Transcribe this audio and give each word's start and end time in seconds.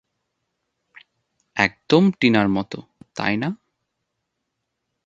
একদম 1.57 2.03
টিনার 2.19 2.47
মতো 2.49 2.77
তাই 3.15 3.35
না? 3.37 3.49